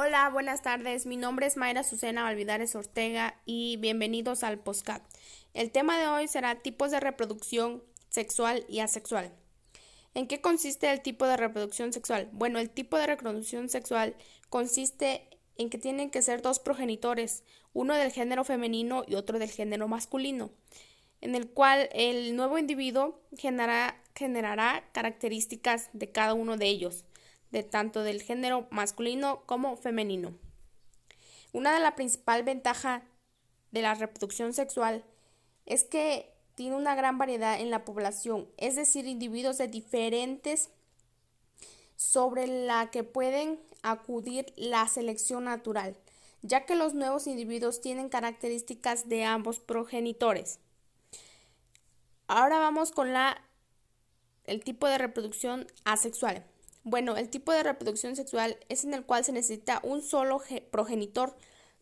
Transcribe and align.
Hola, 0.00 0.30
buenas 0.30 0.62
tardes. 0.62 1.06
Mi 1.06 1.16
nombre 1.16 1.48
es 1.48 1.56
Mayra 1.56 1.82
Susana 1.82 2.22
Valvidares 2.22 2.76
Ortega 2.76 3.34
y 3.44 3.78
bienvenidos 3.78 4.44
al 4.44 4.60
Postcat. 4.60 5.02
El 5.54 5.72
tema 5.72 5.98
de 5.98 6.06
hoy 6.06 6.28
será 6.28 6.62
tipos 6.62 6.92
de 6.92 7.00
reproducción 7.00 7.82
sexual 8.08 8.64
y 8.68 8.78
asexual. 8.78 9.32
¿En 10.14 10.28
qué 10.28 10.40
consiste 10.40 10.88
el 10.92 11.02
tipo 11.02 11.26
de 11.26 11.36
reproducción 11.36 11.92
sexual? 11.92 12.28
Bueno, 12.30 12.60
el 12.60 12.70
tipo 12.70 12.96
de 12.96 13.08
reproducción 13.08 13.68
sexual 13.68 14.14
consiste 14.50 15.28
en 15.56 15.68
que 15.68 15.78
tienen 15.78 16.12
que 16.12 16.22
ser 16.22 16.42
dos 16.42 16.60
progenitores, 16.60 17.42
uno 17.72 17.94
del 17.94 18.12
género 18.12 18.44
femenino 18.44 19.02
y 19.04 19.16
otro 19.16 19.40
del 19.40 19.50
género 19.50 19.88
masculino, 19.88 20.52
en 21.20 21.34
el 21.34 21.50
cual 21.50 21.88
el 21.92 22.36
nuevo 22.36 22.56
individuo 22.56 23.20
generará 23.36 24.84
características 24.92 25.90
de 25.92 26.12
cada 26.12 26.34
uno 26.34 26.56
de 26.56 26.68
ellos 26.68 27.04
de 27.50 27.62
tanto 27.62 28.02
del 28.02 28.22
género 28.22 28.66
masculino 28.70 29.42
como 29.46 29.76
femenino. 29.76 30.34
Una 31.52 31.72
de 31.72 31.80
las 31.80 31.92
principales 31.92 32.44
ventajas 32.44 33.02
de 33.70 33.82
la 33.82 33.94
reproducción 33.94 34.52
sexual 34.52 35.04
es 35.66 35.84
que 35.84 36.32
tiene 36.54 36.76
una 36.76 36.94
gran 36.94 37.18
variedad 37.18 37.60
en 37.60 37.70
la 37.70 37.84
población, 37.84 38.48
es 38.56 38.76
decir, 38.76 39.06
individuos 39.06 39.58
de 39.58 39.68
diferentes 39.68 40.70
sobre 41.96 42.46
la 42.46 42.90
que 42.90 43.04
pueden 43.04 43.60
acudir 43.82 44.52
la 44.56 44.86
selección 44.88 45.44
natural, 45.44 45.96
ya 46.42 46.66
que 46.66 46.74
los 46.74 46.94
nuevos 46.94 47.26
individuos 47.26 47.80
tienen 47.80 48.08
características 48.08 49.08
de 49.08 49.24
ambos 49.24 49.60
progenitores. 49.60 50.58
Ahora 52.26 52.58
vamos 52.58 52.92
con 52.92 53.12
la 53.12 53.42
el 54.44 54.64
tipo 54.64 54.86
de 54.86 54.98
reproducción 54.98 55.66
asexual. 55.84 56.44
Bueno, 56.90 57.18
el 57.18 57.28
tipo 57.28 57.52
de 57.52 57.62
reproducción 57.62 58.16
sexual 58.16 58.58
es 58.70 58.82
en 58.82 58.94
el 58.94 59.04
cual 59.04 59.22
se 59.22 59.32
necesita 59.32 59.80
un 59.82 60.00
solo 60.00 60.40
progenitor 60.70 61.36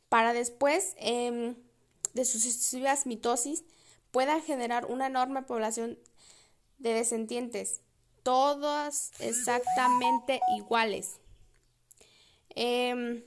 para 0.09 0.33
después 0.33 0.97
em, 0.99 1.55
de 2.15 2.25
sucesivas 2.25 3.07
mitosis 3.07 3.63
pueda 4.11 4.41
generar 4.41 4.87
una 4.87 5.07
enorme 5.07 5.43
población 5.43 5.97
de 6.79 6.93
descendientes, 6.95 7.83
todas 8.25 9.13
exactamente 9.21 10.41
iguales. 10.57 11.21
Em, 12.57 13.23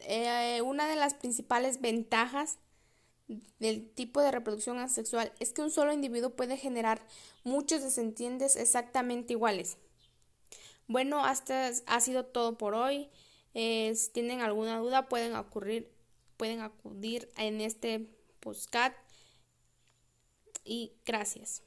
eh, 0.00 0.62
una 0.62 0.88
de 0.88 0.96
las 0.96 1.14
principales 1.14 1.80
ventajas 1.80 2.58
del 3.58 3.88
tipo 3.90 4.20
de 4.20 4.30
reproducción 4.30 4.78
asexual 4.78 5.32
es 5.40 5.52
que 5.52 5.62
un 5.62 5.70
solo 5.70 5.92
individuo 5.92 6.30
puede 6.30 6.56
generar 6.56 7.04
muchos 7.44 7.82
descendientes 7.82 8.56
exactamente 8.56 9.32
iguales. 9.32 9.78
Bueno, 10.86 11.24
hasta 11.24 11.70
ha 11.86 12.00
sido 12.00 12.26
todo 12.26 12.56
por 12.56 12.74
hoy. 12.74 13.08
Eh, 13.54 13.92
si 13.96 14.10
tienen 14.10 14.40
alguna 14.40 14.78
duda 14.78 15.08
pueden 15.08 15.34
ocurrir, 15.34 15.90
pueden 16.36 16.60
acudir 16.60 17.28
en 17.36 17.60
este 17.60 18.08
postcat 18.40 18.94
y 20.64 20.92
gracias. 21.04 21.62